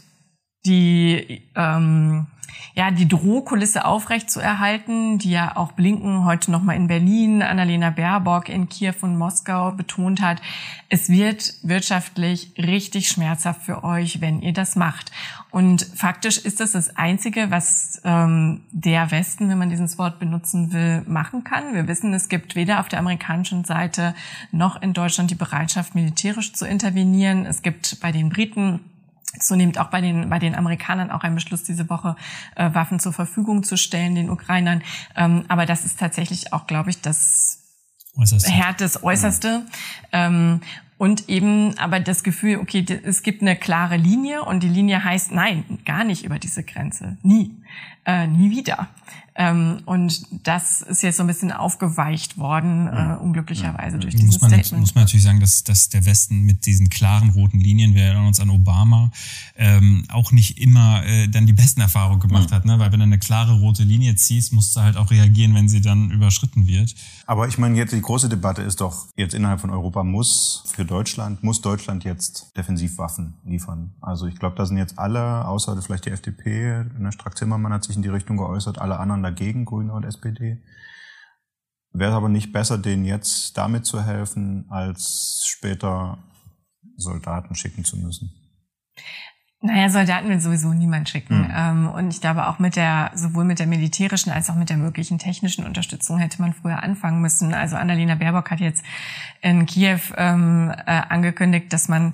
[0.65, 2.27] die ähm,
[2.75, 7.89] ja, die Drohkulisse aufrecht zu erhalten, die ja auch Blinken heute nochmal in Berlin, Annalena
[7.89, 10.41] Baerbock in Kiew und Moskau betont hat.
[10.89, 15.13] Es wird wirtschaftlich richtig schmerzhaft für euch, wenn ihr das macht.
[15.51, 20.73] Und faktisch ist das das Einzige, was ähm, der Westen, wenn man dieses Wort benutzen
[20.73, 21.73] will, machen kann.
[21.73, 24.13] Wir wissen, es gibt weder auf der amerikanischen Seite
[24.51, 27.45] noch in Deutschland die Bereitschaft, militärisch zu intervenieren.
[27.45, 28.81] Es gibt bei den Briten
[29.39, 32.15] zunehmend auch bei den, bei den Amerikanern auch ein Beschluss diese Woche,
[32.55, 34.81] äh, Waffen zur Verfügung zu stellen, den Ukrainern.
[35.15, 37.61] Ähm, aber das ist tatsächlich auch, glaube ich, das
[38.17, 38.49] Äußerste.
[38.49, 39.65] Härte, das Äußerste.
[40.11, 40.61] Ähm,
[41.05, 45.31] und eben aber das Gefühl, okay, es gibt eine klare Linie und die Linie heißt,
[45.31, 47.17] nein, gar nicht über diese Grenze.
[47.21, 47.51] Nie.
[48.07, 48.87] Äh, nie wieder.
[49.37, 54.01] Ähm, und das ist jetzt so ein bisschen aufgeweicht worden, äh, unglücklicherweise ja.
[54.01, 54.79] durch dieses muss man, Statement.
[54.79, 58.27] Muss man natürlich sagen, dass, dass der Westen mit diesen klaren roten Linien, wir erinnern
[58.27, 59.11] uns an Obama,
[59.57, 62.57] ähm, auch nicht immer äh, dann die besten Erfahrungen gemacht ja.
[62.57, 62.65] hat.
[62.65, 62.79] Ne?
[62.79, 65.81] Weil wenn du eine klare rote Linie ziehst, musst du halt auch reagieren, wenn sie
[65.81, 66.95] dann überschritten wird.
[67.25, 70.85] Aber ich meine, jetzt die große Debatte ist doch, jetzt innerhalb von Europa muss für
[70.95, 73.93] Deutschland, muss Deutschland jetzt Defensivwaffen liefern.
[73.99, 77.83] Also ich glaube, da sind jetzt alle, außer vielleicht die FDP, ne, Strack Zimmermann hat
[77.83, 80.63] sich in die Richtung geäußert, alle anderen dagegen, Grüne und SPD.
[81.91, 86.17] Wäre es aber nicht besser, denen jetzt damit zu helfen, als später
[86.95, 88.31] Soldaten schicken zu müssen?
[89.65, 91.47] Naja, Soldaten will sowieso niemand schicken.
[91.47, 91.89] Mhm.
[91.89, 95.17] und ich glaube auch mit der, sowohl mit der militärischen als auch mit der möglichen
[95.17, 97.53] technischen Unterstützung hätte man früher anfangen müssen.
[97.53, 98.83] Also Annalena Baerbock hat jetzt
[99.41, 102.13] in Kiew ähm, äh, angekündigt, dass man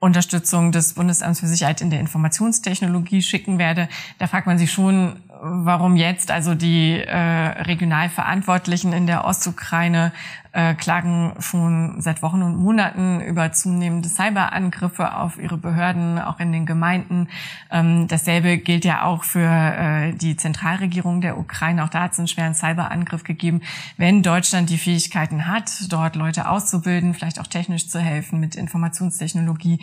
[0.00, 3.88] Unterstützung des Bundesamts für Sicherheit in der Informationstechnologie schicken werde.
[4.18, 10.12] Da fragt man sich schon, warum jetzt also die äh, Regionalverantwortlichen in der Ostukraine
[10.52, 16.52] äh, klagen schon seit Wochen und Monaten über zunehmende Cyberangriffe auf ihre Behörden, auch in
[16.52, 17.28] den Gemeinden.
[17.70, 21.84] Ähm, dasselbe gilt ja auch für äh, die Zentralregierung der Ukraine.
[21.84, 23.60] Auch da hat es einen schweren Cyberangriff gegeben.
[23.96, 29.78] Wenn Deutschland die Fähigkeiten hat, dort Leute auszubilden, vielleicht auch technisch zu helfen mit Informationstechnologie,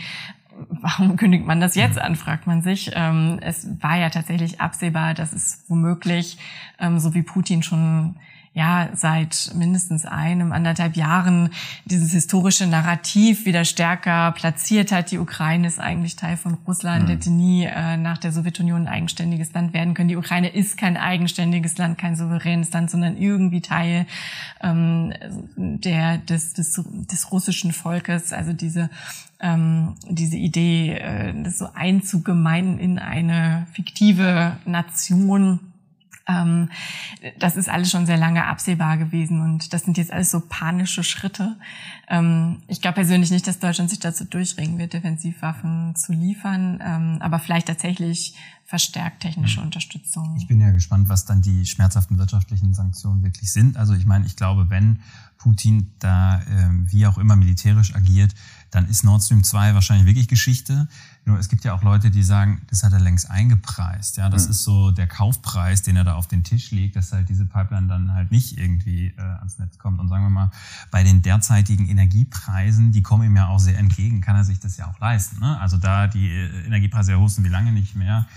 [0.69, 2.91] warum kündigt man das jetzt an, fragt man sich.
[2.93, 6.37] Ähm, es war ja tatsächlich absehbar, dass es womöglich,
[6.79, 8.15] ähm, so wie Putin schon
[8.57, 11.51] ja seit mindestens einem, anderthalb Jahren
[11.85, 15.11] dieses historische Narrativ wieder stärker platziert hat.
[15.11, 17.09] Die Ukraine ist eigentlich Teil von Russland, mhm.
[17.09, 20.09] hätte nie äh, nach der Sowjetunion ein eigenständiges Land werden können.
[20.09, 24.07] Die Ukraine ist kein eigenständiges Land, kein souveränes Land, sondern irgendwie Teil
[24.63, 25.13] ähm,
[25.55, 28.33] der, des, des, des russischen Volkes.
[28.33, 28.89] Also diese
[29.39, 35.59] ähm, diese Idee, äh, das so einzugemeinen in eine fiktive Nation,
[36.27, 36.69] ähm,
[37.39, 41.03] das ist alles schon sehr lange absehbar gewesen und das sind jetzt alles so panische
[41.03, 41.55] Schritte.
[42.09, 47.17] Ähm, ich glaube persönlich nicht, dass Deutschland sich dazu durchringen wird, Defensivwaffen zu liefern, ähm,
[47.21, 48.35] aber vielleicht tatsächlich
[48.65, 49.67] verstärkt technische mhm.
[49.67, 50.35] Unterstützung.
[50.37, 53.77] Ich bin ja gespannt, was dann die schmerzhaften wirtschaftlichen Sanktionen wirklich sind.
[53.77, 54.99] Also ich meine, ich glaube, wenn
[55.47, 58.35] Putin da äh, wie auch immer militärisch agiert,
[58.69, 60.89] dann ist Nord Stream 2 wahrscheinlich wirklich Geschichte.
[61.23, 64.17] Nur es gibt ja auch Leute, die sagen, das hat er längst eingepreist.
[64.17, 64.51] Ja, das mhm.
[64.51, 67.87] ist so der Kaufpreis, den er da auf den Tisch legt, dass halt diese Pipeline
[67.87, 70.01] dann halt nicht irgendwie äh, ans Netz kommt.
[70.01, 70.51] Und sagen wir mal,
[70.91, 74.75] bei den derzeitigen Energiepreisen, die kommen ihm ja auch sehr entgegen, kann er sich das
[74.75, 75.39] ja auch leisten.
[75.39, 75.57] Ne?
[75.61, 78.27] Also da die äh, Energiepreise ja hoch sind wie lange nicht mehr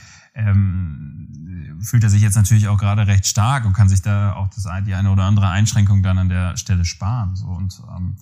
[0.46, 4.48] ähm, fühlt er sich jetzt natürlich auch gerade recht stark und kann sich da auch
[4.48, 7.37] das, die eine oder andere Einschränkung dann an der Stelle sparen.
[7.37, 8.16] So und ähm,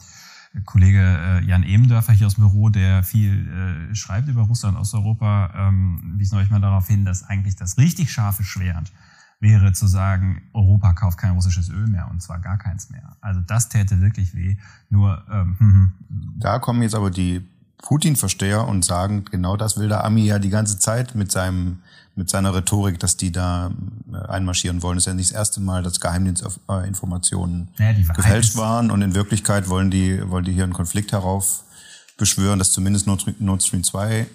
[0.65, 5.53] Kollege äh, Jan Ebendörfer hier aus dem Büro, der viel äh, schreibt über Russland Osteuropa,
[5.55, 8.93] ähm, wies neulich mal darauf hin, dass eigentlich das richtig scharfe Schwert
[9.41, 13.17] wäre zu sagen, Europa kauft kein russisches Öl mehr und zwar gar keins mehr.
[13.21, 14.57] Also das täte wirklich weh.
[14.91, 15.73] Nur ähm, hm,
[16.09, 16.33] hm.
[16.39, 17.47] da kommen jetzt aber die
[17.83, 21.79] Putin-Versteher und sagen, genau das will der Ami ja die ganze Zeit mit seinem
[22.19, 23.71] mit seiner Rhetorik, dass die da
[24.13, 24.97] äh, einmarschieren wollen.
[24.97, 29.69] Das ist ja nicht das erste Mal, dass Geheimdienstinformationen ja, gefälscht waren und in Wirklichkeit
[29.69, 34.27] wollen die, wollen die hier einen Konflikt heraufbeschwören, dass zumindest Nord Stream 2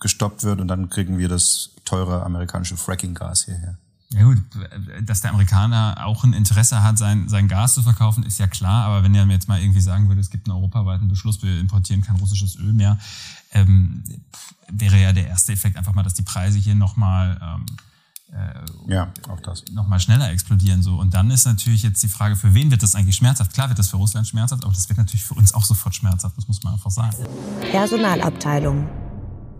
[0.00, 3.78] gestoppt wird und dann kriegen wir das teure amerikanische Fracking-Gas hierher.
[4.10, 4.38] Ja gut,
[5.02, 8.86] dass der Amerikaner auch ein Interesse hat, sein, sein Gas zu verkaufen, ist ja klar.
[8.86, 11.60] Aber wenn er mir jetzt mal irgendwie sagen würde, es gibt einen europaweiten Beschluss, wir
[11.60, 12.98] importieren kein russisches Öl mehr,
[13.52, 14.02] ähm,
[14.70, 17.66] wäre ja der erste Effekt einfach mal, dass die Preise hier nochmal ähm,
[18.32, 19.64] äh, ja, auch das.
[19.72, 20.82] nochmal schneller explodieren.
[20.82, 20.96] So.
[20.96, 23.52] Und dann ist natürlich jetzt die Frage, für wen wird das eigentlich schmerzhaft?
[23.52, 26.36] Klar wird das für Russland schmerzhaft, aber das wird natürlich für uns auch sofort schmerzhaft,
[26.36, 27.16] das muss man einfach sagen.
[27.70, 28.88] Personalabteilung.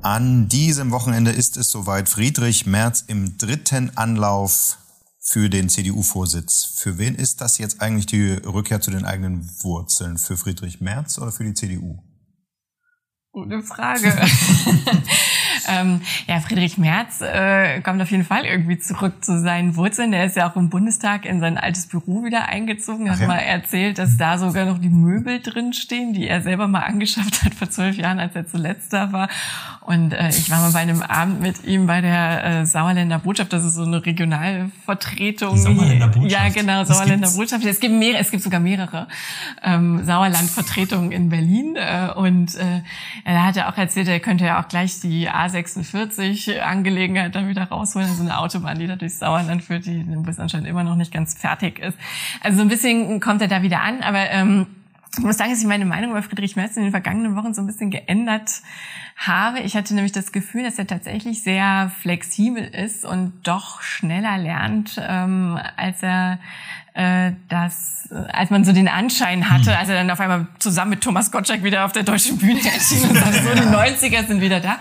[0.02, 2.08] An diesem Wochenende ist es soweit.
[2.08, 4.78] Friedrich Merz im dritten Anlauf
[5.18, 6.64] für den CDU-Vorsitz.
[6.76, 10.16] Für wen ist das jetzt eigentlich die Rückkehr zu den eigenen Wurzeln?
[10.16, 11.98] Für Friedrich Merz oder für die CDU?
[13.32, 14.14] Gute Frage.
[15.68, 20.12] ähm, ja, Friedrich Merz äh, kommt auf jeden Fall irgendwie zurück zu seinen Wurzeln.
[20.12, 23.06] Der ist ja auch im Bundestag in sein altes Büro wieder eingezogen.
[23.06, 23.26] Er hat ja.
[23.26, 27.44] mal erzählt, dass da sogar noch die Möbel drin stehen, die er selber mal angeschafft
[27.44, 29.28] hat vor zwölf Jahren, als er zuletzt da war.
[29.80, 33.52] Und äh, ich war mal bei einem Abend mit ihm bei der äh, Sauerländer Botschaft.
[33.52, 35.54] Das ist so eine Regionalvertretung.
[35.54, 36.30] Die Sauerländer Botschaft.
[36.30, 37.64] Ja, genau, Sauerländer Botschaft.
[37.64, 39.08] Es gibt mehrere, es gibt sogar mehrere
[39.62, 41.76] ähm, Sauerlandvertretungen in Berlin.
[41.76, 42.82] Äh, und äh,
[43.24, 45.28] er hat ja auch erzählt, er könnte ja auch gleich die
[45.58, 48.08] A46 Angelegenheit dann wieder rausholen.
[48.08, 51.34] Also eine Autobahn, die da durchs Sauerland führt, die bis anscheinend immer noch nicht ganz
[51.34, 51.98] fertig ist.
[52.40, 54.66] Also so ein bisschen kommt er da wieder an, aber ähm,
[55.16, 57.62] ich muss sagen, dass ich meine Meinung über Friedrich Merz in den vergangenen Wochen so
[57.62, 58.62] ein bisschen geändert
[59.16, 59.60] habe.
[59.60, 65.00] Ich hatte nämlich das Gefühl, dass er tatsächlich sehr flexibel ist und doch schneller lernt,
[65.02, 66.38] ähm, als er
[66.98, 71.00] äh, das, als man so den Anschein hatte, als er dann auf einmal zusammen mit
[71.00, 74.58] Thomas Gottschalk wieder auf der deutschen Bühne erschien und sagte, so die 90er sind wieder
[74.58, 74.80] da.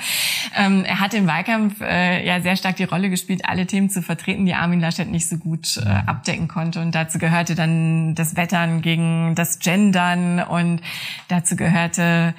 [0.56, 4.02] Ähm, er hat im Wahlkampf äh, ja sehr stark die Rolle gespielt, alle Themen zu
[4.02, 6.82] vertreten, die Armin Laschet nicht so gut äh, abdecken konnte.
[6.82, 10.82] Und dazu gehörte dann das Wettern gegen das Gendern und
[11.28, 12.34] dazu gehörte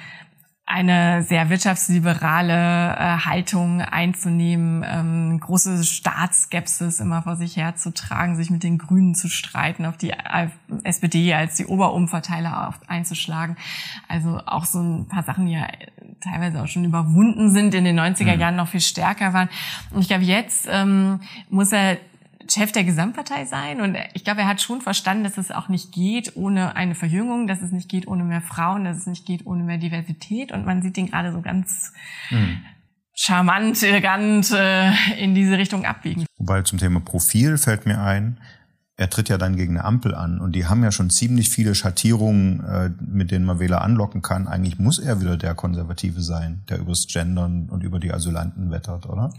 [0.69, 8.61] eine sehr wirtschaftsliberale äh, Haltung einzunehmen, ähm, große Staatsskepsis immer vor sich herzutragen, sich mit
[8.61, 10.13] den Grünen zu streiten, auf die
[10.83, 13.57] SPD als die Oberumverteiler einzuschlagen.
[14.07, 15.67] Also auch so ein paar Sachen, die ja
[16.21, 18.39] teilweise auch schon überwunden sind, in den 90er mhm.
[18.39, 19.49] Jahren noch viel stärker waren.
[19.89, 21.97] Und ich glaube, jetzt ähm, muss er
[22.51, 23.81] Chef der Gesamtpartei sein.
[23.81, 27.47] Und ich glaube, er hat schon verstanden, dass es auch nicht geht ohne eine Verjüngung,
[27.47, 30.51] dass es nicht geht ohne mehr Frauen, dass es nicht geht ohne mehr Diversität.
[30.51, 31.93] Und man sieht ihn gerade so ganz
[32.29, 32.57] mhm.
[33.13, 36.25] charmant, elegant äh, in diese Richtung abbiegen.
[36.37, 38.39] Wobei zum Thema Profil fällt mir ein,
[38.99, 41.73] er tritt ja dann gegen eine Ampel an und die haben ja schon ziemlich viele
[41.73, 44.45] Schattierungen, äh, mit denen man Wähler anlocken kann.
[44.45, 49.05] Eigentlich muss er wieder der Konservative sein, der übers Gendern und über die Asylanten wettert,
[49.05, 49.31] oder?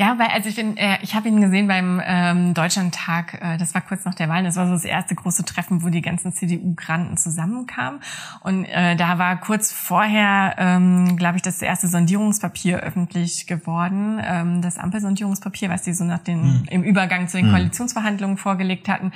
[0.00, 3.34] Ja, weil also ich bin, äh, ich habe ihn gesehen beim ähm, Deutschlandtag.
[3.34, 4.42] Äh, das war kurz nach der Wahl.
[4.42, 8.00] Das war so das erste große Treffen, wo die ganzen CDU-Granten zusammenkamen.
[8.40, 14.62] Und äh, da war kurz vorher, ähm, glaube ich, das erste Sondierungspapier öffentlich geworden, ähm,
[14.62, 16.64] das Ampelsondierungspapier, was die so nach den mhm.
[16.70, 17.50] im Übergang zu den mhm.
[17.50, 19.12] Koalitionsverhandlungen vorgelegt hatten.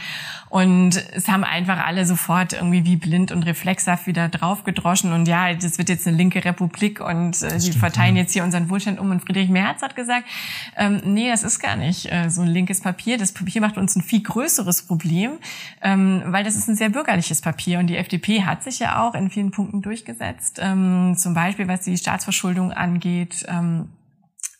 [0.51, 5.14] Und es haben einfach alle sofort irgendwie wie blind und reflexhaft wieder draufgedroschen.
[5.14, 8.68] Und ja, das wird jetzt eine linke Republik und äh, die verteilen jetzt hier unseren
[8.68, 9.11] Wohlstand um.
[9.11, 10.27] Und Friedrich Merz hat gesagt,
[10.76, 13.18] ähm, nee, das ist gar nicht äh, so ein linkes Papier.
[13.18, 15.38] Das Papier macht uns ein viel größeres Problem,
[15.82, 17.78] ähm, weil das ist ein sehr bürgerliches Papier.
[17.78, 21.80] Und die FDP hat sich ja auch in vielen Punkten durchgesetzt, ähm, zum Beispiel was
[21.80, 23.90] die Staatsverschuldung angeht, ähm,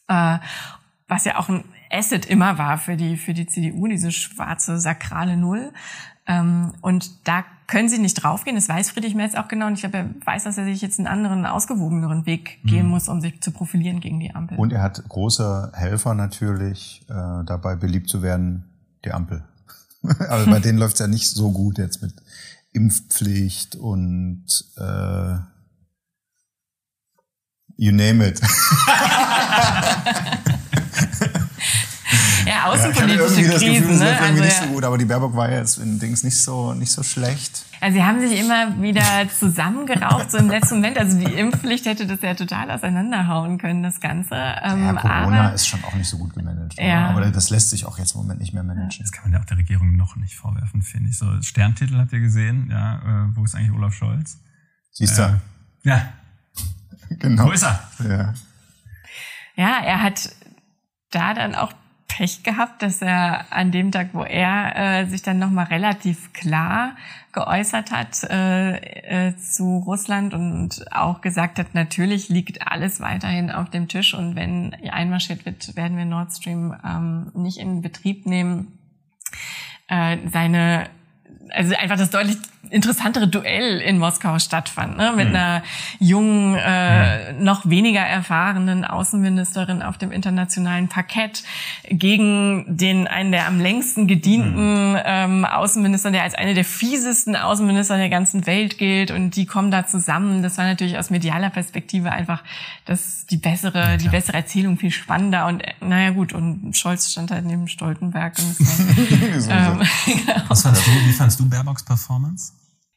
[0.09, 0.39] äh,
[1.09, 5.37] was ja auch ein Asset immer war für die, für die CDU, diese schwarze sakrale
[5.37, 5.73] Null.
[6.27, 8.57] Ähm, und da können sie nicht draufgehen.
[8.57, 9.67] Das weiß Friedrich Merz auch genau.
[9.67, 12.91] Und ich glaube, er weiß, dass er sich jetzt einen anderen, ausgewogeneren Weg gehen mhm.
[12.91, 14.59] muss, um sich zu profilieren gegen die Ampel.
[14.59, 18.65] Und er hat große Helfer natürlich, äh, dabei beliebt zu werden,
[19.05, 19.45] die Ampel.
[20.03, 22.15] Aber bei denen läuft es ja nicht so gut jetzt mit
[22.73, 25.37] Impfpflicht und äh,
[27.77, 28.41] you name it.
[32.75, 33.89] Außenpolitische ja, Krisen.
[33.89, 34.21] Gefühl, ne?
[34.21, 36.93] also, nicht so gut, aber die Baerbock war ja jetzt in Dings nicht so, nicht
[36.93, 37.65] so schlecht.
[37.81, 40.97] Also sie haben sich immer wieder zusammengeraucht, so im letzten Moment.
[40.97, 44.35] Also die Impfpflicht hätte das ja total auseinanderhauen können, das Ganze.
[44.35, 46.75] Ähm, ja, Corona aber, ist schon auch nicht so gut gemanagt.
[46.79, 47.11] Ja.
[47.11, 49.01] Aber das lässt sich auch jetzt im Moment nicht mehr managen.
[49.01, 51.19] Das kann man ja auch der Regierung noch nicht vorwerfen, finde ich.
[51.19, 54.39] So Sterntitel habt ihr gesehen, ja, äh, wo ist eigentlich Olaf Scholz?
[54.93, 55.23] Siehst du?
[55.23, 55.35] Äh,
[55.83, 56.09] ja.
[57.19, 57.47] genau.
[57.47, 57.81] Wo ist er?
[58.09, 58.35] Ja.
[59.57, 60.31] Ja, er hat
[61.11, 61.73] da dann auch
[62.17, 66.95] Pech gehabt, dass er an dem Tag, wo er äh, sich dann nochmal relativ klar
[67.33, 68.77] geäußert hat äh,
[69.29, 74.37] äh, zu Russland und auch gesagt hat, natürlich liegt alles weiterhin auf dem Tisch und
[74.37, 78.79] wenn einmarschiert wird, werden wir Nord Stream ähm, nicht in Betrieb nehmen.
[79.89, 80.89] Äh, seine
[81.51, 82.37] also einfach das deutlich
[82.71, 85.13] interessantere Duell in Moskau stattfand, ne?
[85.17, 85.37] mit mhm.
[85.37, 85.63] einer
[85.99, 87.45] jungen, äh, mhm.
[87.45, 91.43] noch weniger erfahrenen Außenministerin auf dem internationalen Parkett
[91.89, 94.99] gegen den einen der am längsten gedienten mhm.
[95.05, 99.71] ähm, Außenminister, der als eine der fiesesten Außenminister der ganzen Welt gilt und die kommen
[99.71, 100.43] da zusammen.
[100.43, 102.43] Das war natürlich aus medialer Perspektive einfach
[102.85, 107.31] das die bessere, ja, die bessere Erzählung viel spannender und naja gut und Scholz stand
[107.31, 108.57] halt neben Stoltenberg und
[109.35, 110.43] das war, ähm, genau.
[110.49, 112.53] Was fandst du, wie fandst du Baerbocks Performance?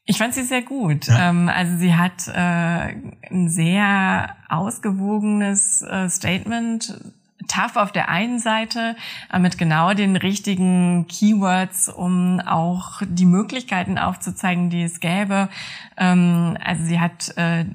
[0.10, 1.08] Ich fand sie sehr gut.
[1.08, 1.30] Ja.
[1.30, 2.96] Ähm, also sie hat äh,
[3.30, 6.98] ein sehr ausgewogenes äh, Statement,
[7.50, 8.96] tough auf der einen Seite,
[9.32, 15.50] äh, mit genau den richtigen Keywords, um auch die Möglichkeiten aufzuzeigen, die es gäbe.
[15.98, 17.66] Ähm, also sie hat äh,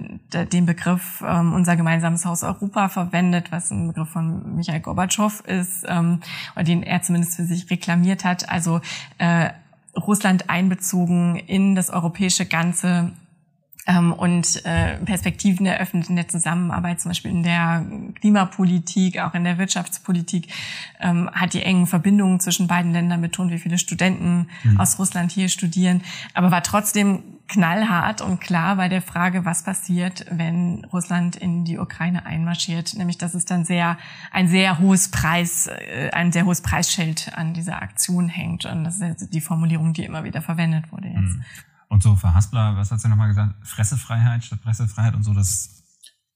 [0.47, 5.85] den Begriff ähm, unser gemeinsames Haus Europa verwendet, was ein Begriff von Michael Gorbatschow ist,
[5.87, 6.21] ähm,
[6.55, 8.49] oder den er zumindest für sich reklamiert hat.
[8.49, 8.81] Also
[9.19, 9.51] äh,
[9.97, 13.13] Russland einbezogen in das europäische Ganze
[13.87, 17.85] ähm, und äh, Perspektiven eröffnet in der Zusammenarbeit, zum Beispiel in der
[18.21, 20.49] Klimapolitik, auch in der Wirtschaftspolitik,
[21.01, 24.81] ähm, hat die engen Verbindungen zwischen beiden Ländern betont, wie viele Studenten mhm.
[24.81, 26.03] aus Russland hier studieren,
[26.35, 31.79] aber war trotzdem knallhart und klar bei der Frage, was passiert, wenn Russland in die
[31.79, 33.99] Ukraine einmarschiert, nämlich dass es dann sehr
[34.31, 39.01] ein sehr hohes Preis, äh, ein sehr hohes Preisschild an dieser Aktion hängt und das
[39.01, 41.37] ist die Formulierung, die immer wieder verwendet wurde jetzt.
[41.37, 41.45] Mhm.
[41.89, 43.55] Und so für Haspler, was hat sie nochmal gesagt?
[43.63, 45.83] Fressefreiheit statt Pressefreiheit und so, das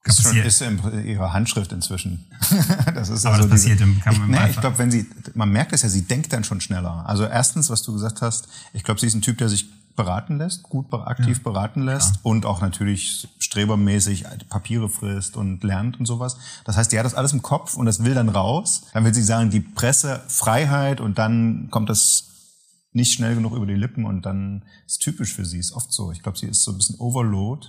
[0.07, 2.25] das ist, ist in ihrer Handschrift inzwischen.
[2.93, 5.49] das ist Aber also das passiert im, kann ich, nee, ich glaube, wenn sie, man
[5.49, 7.03] merkt es ja, sie denkt dann schon schneller.
[7.07, 9.67] Also erstens, was du gesagt hast, ich glaube, sie ist ein Typ, der sich
[9.97, 12.25] beraten lässt, gut aktiv ja, beraten lässt klar.
[12.25, 16.37] und auch natürlich strebermäßig Papiere frisst und lernt und sowas.
[16.63, 18.83] Das heißt, die hat das alles im Kopf und das will dann raus.
[18.93, 22.29] Dann will sie sagen, die Pressefreiheit und dann kommt das
[22.93, 26.11] nicht schnell genug über die Lippen und dann ist typisch für sie, ist oft so.
[26.13, 27.67] Ich glaube, sie ist so ein bisschen Overload.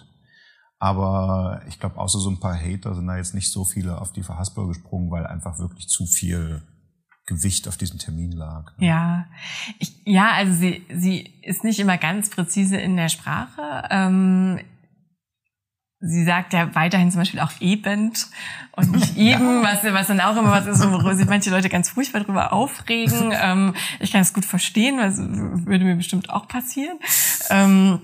[0.81, 4.13] Aber ich glaube, außer so ein paar Hater sind da jetzt nicht so viele auf
[4.13, 6.63] die Verhaspler gesprungen, weil einfach wirklich zu viel
[7.29, 8.73] Gewicht auf diesem Termin lag.
[8.79, 8.87] Ne?
[8.87, 9.27] Ja,
[9.79, 13.85] ich, ja, also sie, sie ist nicht immer ganz präzise in der Sprache.
[13.91, 14.61] Ähm,
[16.01, 18.15] sie sagt ja weiterhin zum Beispiel auch eben
[18.73, 21.91] und nicht eben, was, was dann auch immer was ist, worüber sich manche Leute ganz
[21.91, 23.33] furchtbar drüber aufregen.
[23.41, 26.99] Ähm, ich kann es gut verstehen, weil es würde mir bestimmt auch passieren.
[27.51, 28.01] Ähm,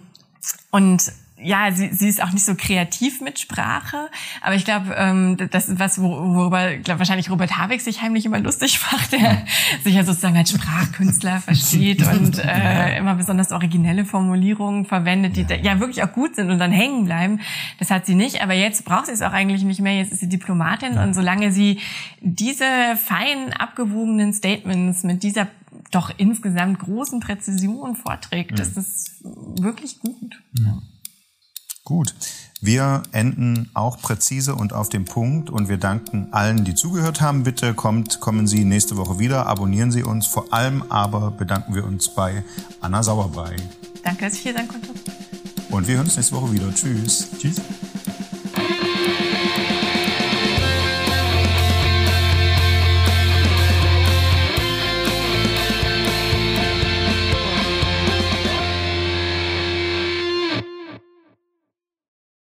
[0.70, 4.08] und ja, sie, sie ist auch nicht so kreativ mit Sprache,
[4.40, 8.38] aber ich glaube, ähm, das ist was, worüber glaub, wahrscheinlich Robert Habeck sich heimlich immer
[8.38, 9.44] lustig macht, der
[9.82, 15.80] sich ja sozusagen als Sprachkünstler versteht und äh, immer besonders originelle Formulierungen verwendet, die ja
[15.80, 17.40] wirklich auch gut sind und dann hängen bleiben.
[17.80, 19.96] Das hat sie nicht, aber jetzt braucht sie es auch eigentlich nicht mehr.
[19.96, 21.80] Jetzt ist sie Diplomatin und solange sie
[22.20, 22.64] diese
[22.96, 25.48] fein abgewogenen Statements mit dieser
[25.90, 28.62] doch insgesamt großen Präzision vorträgt, mhm.
[28.62, 29.10] ist das
[29.58, 30.40] wirklich gut.
[30.58, 30.78] Ja.
[31.84, 32.14] Gut.
[32.62, 37.42] Wir enden auch präzise und auf dem Punkt und wir danken allen, die zugehört haben.
[37.42, 40.26] Bitte kommt, kommen Sie nächste Woche wieder, abonnieren Sie uns.
[40.26, 42.42] Vor allem aber bedanken wir uns bei
[42.80, 43.56] Anna Sauerbrei.
[44.02, 44.88] Danke, dass ich hier sein konnte.
[45.70, 46.74] Und wir hören uns nächste Woche wieder.
[46.74, 47.28] Tschüss.
[47.38, 47.60] Tschüss.